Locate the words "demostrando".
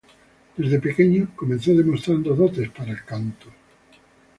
1.75-2.33